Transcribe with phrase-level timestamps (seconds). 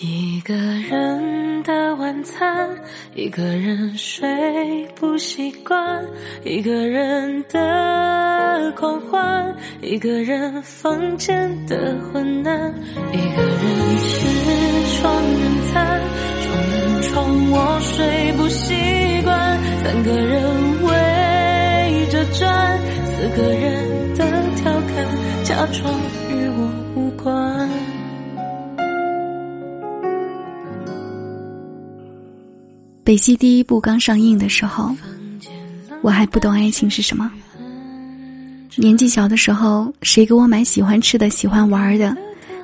[0.00, 2.70] 一个人的晚餐，
[3.16, 6.04] 一个人睡不习惯，
[6.44, 12.72] 一个人的狂欢，一个人房间的昏暗，
[13.12, 15.42] 一个人吃双人
[15.72, 16.00] 餐，
[16.42, 18.76] 双人床我睡不习
[19.24, 20.40] 惯，三个人
[20.84, 24.24] 围着转，四个人的
[24.62, 25.92] 调侃，假装
[26.30, 27.68] 与我无关。
[33.08, 34.94] 《北西》第一部刚上映的时候，
[36.02, 37.32] 我还不懂爱情是什么。
[38.76, 42.14] 年纪小的时候，谁给我买喜欢吃的、喜欢玩的，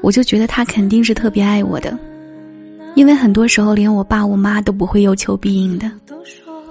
[0.00, 1.94] 我就觉得他肯定是特别爱我的。
[2.94, 5.92] 因为很多时候，连我爸我妈都不会有求必应的，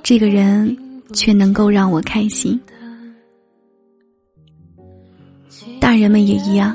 [0.00, 0.76] 这个人
[1.12, 2.60] 却能够让我开心。
[5.80, 6.72] 大人们也一样，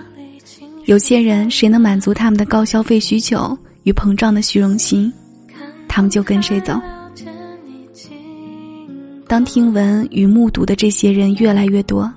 [0.87, 5.09] 有些人谁能满足他们的高消费需求与膨胀的虚荣心？
[5.93, 6.79] 他们就跟谁走。
[9.27, 12.09] 当听闻与目睹的这些人越来越多，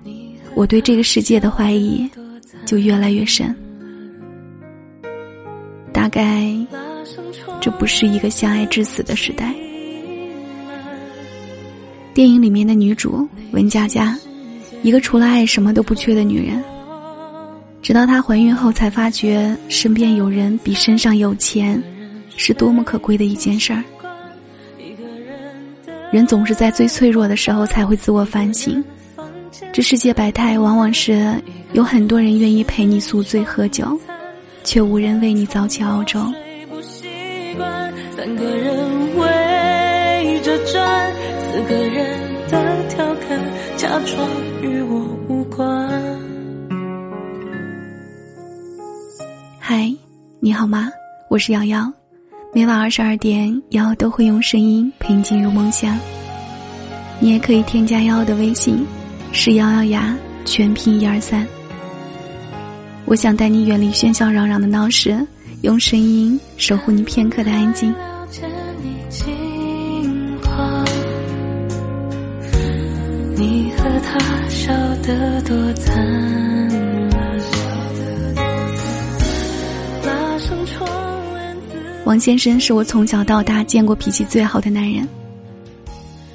[0.54, 2.08] 我对这个世界的怀疑
[2.64, 3.52] 就越来越深。
[5.92, 6.54] 大概
[7.60, 9.52] 这不是一个相爱至死的时代。
[12.14, 14.16] 电影里面的女主文佳佳，
[14.84, 16.62] 一个除了爱什么都不缺的女人，
[17.82, 21.82] 直到她怀孕后才发觉身边有人比身上有钱。
[22.36, 23.82] 是多么可贵的一件事儿。
[26.12, 28.82] 人总是在最脆弱的时候才会自我反省。
[29.72, 31.34] 这世界百态，往往是
[31.72, 33.98] 有很多人愿意陪你宿醉喝酒，
[34.62, 36.20] 却无人为你早起熬粥。
[38.16, 43.38] 三个人围着转，四个人的调侃，
[43.76, 44.28] 假装
[44.62, 45.90] 与我无关。
[49.58, 49.92] 嗨，
[50.38, 50.88] 你好吗？
[51.28, 51.92] 我是瑶瑶。
[52.56, 55.98] 每晚二十二点，瑶都会用声音陪你进入梦乡。
[57.18, 58.86] 你也可以添加瑶的微信，
[59.32, 61.44] 是瑶瑶牙，全拼一二三。
[63.06, 65.18] 我想带你远离喧嚣攘攘的闹市，
[65.62, 67.92] 用声音守护你片刻的安静。
[73.36, 74.72] 你和他笑
[75.02, 76.73] 得多惨。
[82.14, 85.04] 王先生是我从小到大见过脾气最好的男人。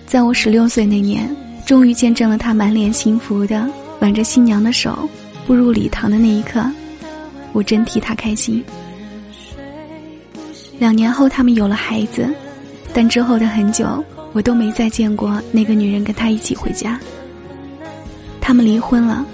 [0.06, 1.34] 在我十六岁那年，
[1.66, 3.66] 终于见证了他满脸幸福的
[4.02, 5.08] 挽着新娘的手
[5.48, 6.70] 步入礼堂的那一刻，
[7.54, 8.62] 我真替他开心。
[10.80, 12.30] 两年后，他们有了孩子，
[12.94, 14.04] 但之后的很久，
[14.34, 17.00] 我都没再见过那个女人跟他一起回家。
[18.42, 19.26] 他们离婚了，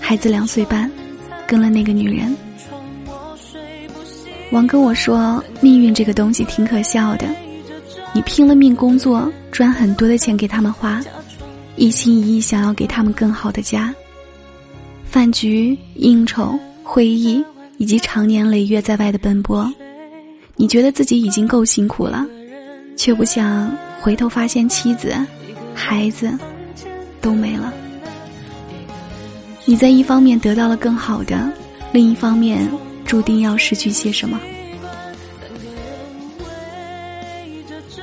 [0.00, 0.90] 孩子两岁半，
[1.46, 2.34] 跟了那个女人。
[4.50, 7.26] 王跟我说：“命运这个东西挺可笑的，
[8.12, 11.00] 你拼了命工作，赚很多的钱给他们花，
[11.76, 13.94] 一心一意想要给他们更好的家。
[15.04, 17.44] 饭局、应酬、会议，
[17.78, 19.72] 以及常年累月在外的奔波，
[20.56, 22.26] 你觉得自己已经够辛苦了，
[22.96, 25.14] 却不想回头发现妻子、
[25.72, 26.28] 孩子
[27.20, 27.72] 都没了。
[29.64, 31.48] 你在一方面得到了更好的，
[31.92, 32.68] 另一方面。”
[33.10, 34.38] 注定要失去些什么？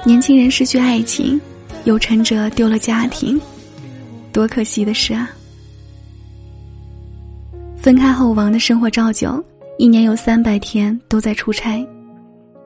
[0.03, 1.39] 年轻人失去爱情，
[1.85, 3.39] 有成者丢了家庭，
[4.33, 5.29] 多可惜的事啊！
[7.77, 9.41] 分开后，王的生活照旧，
[9.77, 11.87] 一年有三百天都在出差，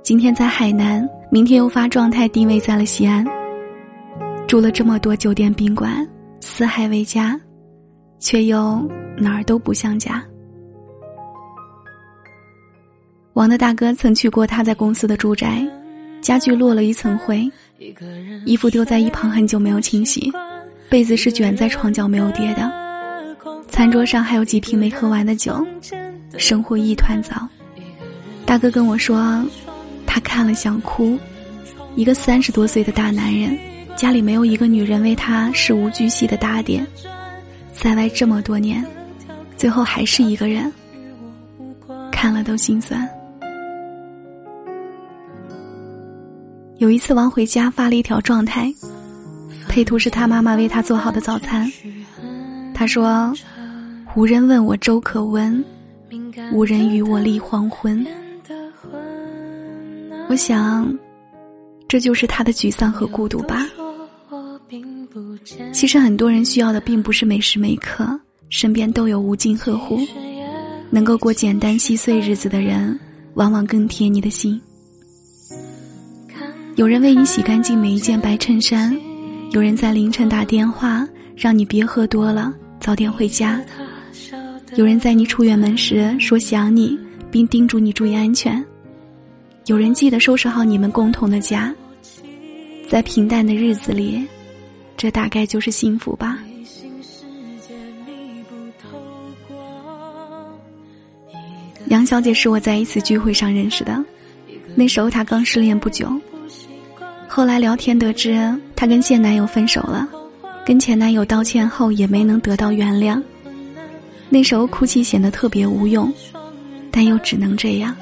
[0.01, 3.24] 今天在海南，明天又发状态定位在了西安，
[4.47, 6.03] 住了这么多酒店宾馆，
[6.40, 7.40] 四海为家，
[8.19, 8.84] 却又
[9.16, 10.25] 哪儿都不像家。
[13.34, 15.66] 王的大哥曾去过他在公司的住宅，
[16.22, 17.50] 家具落了一层灰，
[18.46, 20.31] 衣服丢在一旁很久没有清洗，
[20.90, 22.69] 被子是卷在床角没有叠的，
[23.69, 25.66] 餐桌上还有几瓶没喝完的酒，
[26.38, 27.47] 生活一团糟。
[28.46, 29.42] 大哥跟我说，
[30.06, 31.18] 他看了想哭，
[31.95, 33.57] 一个三十多岁的大男人，
[33.95, 36.86] 家里没有一个女人为他事无巨细的打点，
[37.72, 38.86] 在外这么多年，
[39.56, 40.69] 最后还是一个人，
[42.12, 43.07] 看了都心酸。
[46.81, 48.74] 有一次，王回家发了一条状态，
[49.69, 51.72] 配图是他妈妈为他做好的早餐。
[52.74, 53.31] 他说
[54.18, 55.63] ：“无人问我粥可温，
[56.51, 58.04] 无人与我立黄昏。”
[60.28, 60.92] 我想，
[61.88, 63.63] 这就是他的沮丧和孤独吧。
[65.72, 68.19] 其实，很多人需要的并不是每时每刻
[68.50, 70.00] 身边都有无尽呵护，
[70.89, 73.00] 能够过简单细碎日子的人，
[73.36, 74.60] 往往更贴你的心。
[76.75, 78.97] 有人为你洗干净每一件白衬衫，
[79.51, 83.62] 有人在凌晨打电话让你别喝多了，早点回家。
[84.75, 86.97] 有人在你出远门时说想你，
[87.29, 88.63] 并叮嘱你注意安全。
[89.65, 91.73] 有人记得收拾好你们共同的家。
[92.88, 94.25] 在平淡的日子里，
[94.95, 96.39] 这大概就是幸福吧。
[101.88, 104.03] 杨小姐是我在一次聚会上认识的，
[104.73, 106.09] 那时候她刚失恋不久。
[107.33, 110.06] 后来聊天得知，她跟现男友分手了，
[110.66, 113.24] 跟前男友道歉后也没能得到原谅。
[114.28, 116.12] 那时候哭泣显得特别无用，
[116.92, 117.95] 但又只能这样。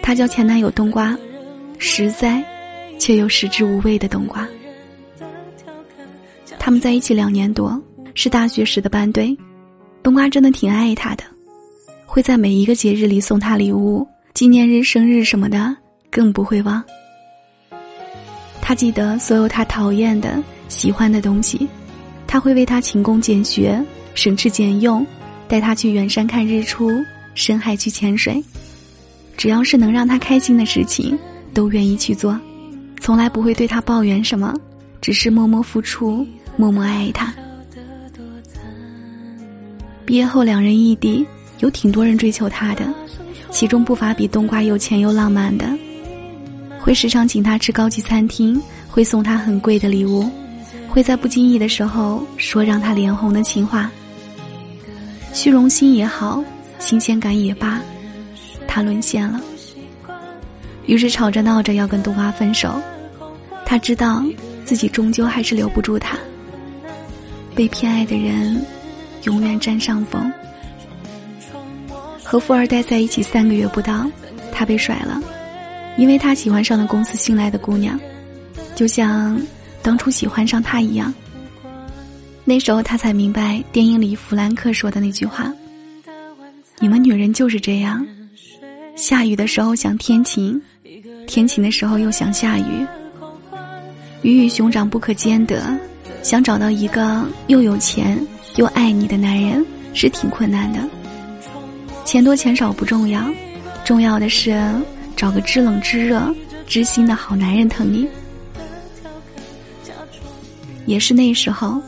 [0.00, 1.18] 她叫前男友冬瓜，
[1.76, 2.40] 实在
[3.00, 4.48] 却又食之无味的冬瓜。
[6.56, 7.82] 他们在一起两年多，
[8.14, 9.36] 是大学时的班队。
[10.04, 11.24] 冬瓜真的挺爱他的。
[12.06, 15.76] 会在每一个节日里送他礼物，纪念日、生日什么的
[16.12, 16.80] 更不会忘。
[18.60, 21.66] 他记得所有他讨厌的、喜欢的东西，
[22.26, 23.82] 他会为他勤工俭学、
[24.14, 25.04] 省吃俭用，
[25.48, 26.92] 带他去远山看日出、
[27.34, 28.40] 深海去潜水，
[29.36, 31.18] 只要是能让他开心的事情，
[31.54, 32.38] 都愿意去做，
[33.00, 34.54] 从来不会对他抱怨什么，
[35.00, 36.24] 只是默默付出、
[36.56, 37.34] 默默爱他。
[40.04, 41.26] 毕业后，两人异地。
[41.60, 42.92] 有挺多人追求他的，
[43.50, 45.64] 其中不乏比冬瓜有钱又浪漫的，
[46.82, 50.28] 会时常请他吃高级餐厅，会送他很贵的礼物，
[50.88, 53.88] 会在不经意的时候说让他脸红的情话。
[55.32, 56.42] 虚荣心也好，
[56.80, 57.80] 新鲜感也罢，
[58.66, 59.40] 他沦陷了。
[60.86, 62.74] 于是吵着闹着要跟冬瓜分手，
[63.64, 64.20] 他知道
[64.64, 66.18] 自己终究还是留不住他。
[67.54, 68.60] 被偏爱的人，
[69.22, 70.30] 永远占上风。
[72.24, 74.10] 和富二代在一起三个月不到，
[74.50, 75.22] 他被甩了，
[75.96, 77.98] 因为他喜欢上了公司新来的姑娘，
[78.74, 79.40] 就像
[79.82, 81.12] 当初喜欢上他一样。
[82.44, 85.52] 那时候他才明白电影里弗兰克说的那句话
[86.80, 88.04] ：“你们女人就是这样，
[88.96, 90.60] 下雨的时候想天晴，
[91.26, 92.86] 天晴的时候又想下雨，
[94.22, 95.62] 鱼与熊掌不可兼得，
[96.22, 98.18] 想找到一个又有钱
[98.56, 100.80] 又爱你的男人是挺困难的。”
[102.04, 103.24] 钱多钱少不重要，
[103.84, 104.60] 重要的是
[105.16, 106.34] 找个知冷知热、
[106.66, 108.08] 知心的好男人疼你。
[110.86, 111.80] 也是那时候，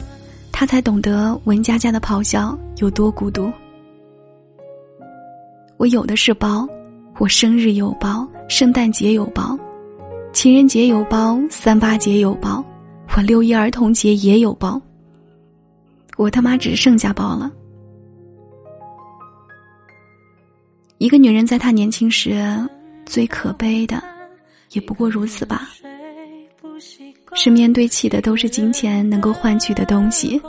[0.53, 3.53] 他才懂得文佳佳的咆哮有多孤独。
[5.77, 6.67] 我有的是包，
[7.19, 9.59] 我生日有包，圣诞节有包，
[10.33, 12.65] 情人节有包，三八节有包，
[13.17, 14.81] 我六一儿童节也有包。
[16.17, 17.51] 我他妈只剩下包了。
[20.99, 22.41] 一个女人在她年轻时，
[23.07, 24.03] 最可悲的，
[24.73, 25.69] 也不过如此吧。
[27.35, 30.41] 是面对起的都是金钱能够换取的东西，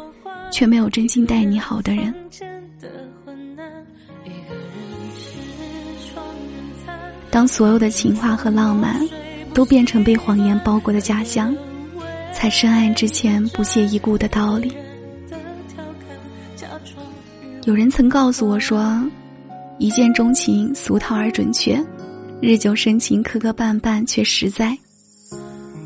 [0.51, 2.13] 却没有真心待你好的人。
[7.29, 8.99] 当所有的情话和浪漫，
[9.53, 11.55] 都变成被谎言包裹的假象，
[12.33, 14.73] 才深爱之前不屑一顾的道理。
[17.65, 19.03] 有人曾告诉我说。
[19.77, 21.75] 一见钟情，俗套而准确；
[22.41, 24.77] 日久生情，磕磕绊绊却实在。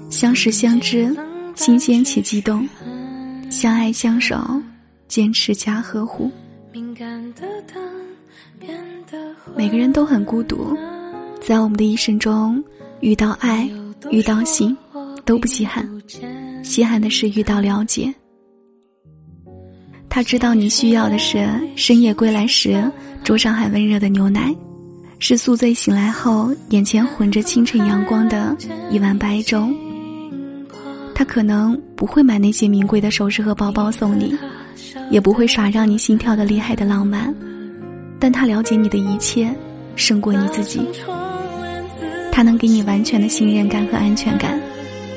[0.09, 1.15] 相识相知，
[1.55, 2.67] 新鲜且激动；
[3.49, 4.61] 相爱相守，
[5.07, 6.31] 坚持加呵护。
[9.55, 10.75] 每个人都很孤独，
[11.41, 12.61] 在我们的一生中，
[12.99, 13.69] 遇到爱，
[14.11, 14.75] 遇到心，
[15.23, 15.87] 都不稀罕。
[16.63, 18.13] 稀罕的是遇到了解。
[20.09, 22.83] 他知道你需要的是深夜归来时。
[23.23, 24.55] 桌上还温热的牛奶，
[25.19, 28.55] 是宿醉醒来后眼前混着清晨阳光的
[28.89, 29.67] 一碗白粥。
[31.13, 34.33] 他可能不会买那些名贵的首饰和包包送你，
[35.11, 37.33] 也不会耍让你心跳的厉害的浪漫，
[38.17, 39.53] 但他了解你的一切，
[39.97, 40.79] 胜过你自己。
[42.31, 44.57] 他能给你完全的信任感和安全感，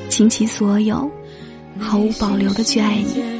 [0.08, 1.08] 倾其所有，
[1.78, 3.31] 毫无保留的去爱你。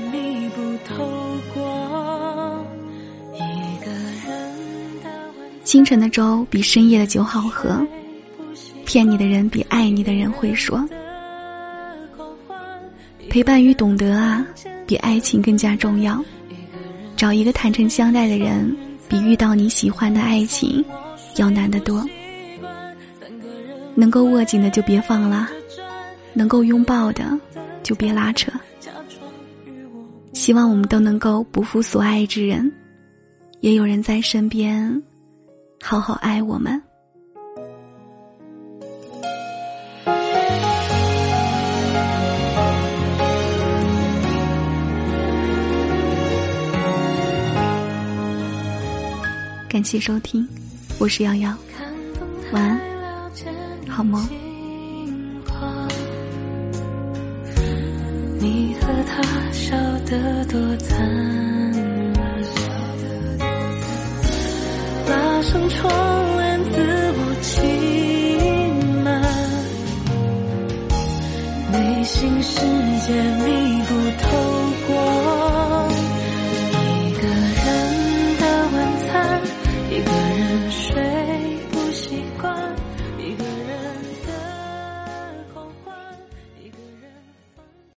[5.73, 7.81] 清晨的粥比深夜的酒好喝，
[8.85, 10.87] 骗你的人比爱你的人会说。
[13.31, 14.47] 陪伴与懂得啊，
[14.87, 16.23] 比爱情更加重要。
[17.17, 18.71] 找一个坦诚相待的人，
[19.09, 20.85] 比遇到你喜欢的爱情
[21.37, 22.07] 要难得多。
[23.95, 25.49] 能够握紧的就别放了，
[26.35, 27.25] 能够拥抱的
[27.83, 28.53] 就别拉扯。
[30.35, 32.71] 希望我们都能够不负所爱之人，
[33.61, 35.03] 也有人在身边。
[35.85, 36.81] 好好爱我们。
[49.69, 50.47] 感谢收听，
[50.99, 51.55] 我是瑶瑶，
[52.53, 52.81] 晚安，
[53.89, 54.27] 好梦。
[58.39, 60.59] 你和他笑得多。
[65.13, 66.81] 拉上窗帘，自
[67.19, 67.61] 我欺
[69.05, 69.21] 瞒，
[71.71, 72.57] 内心世
[73.07, 73.42] 界。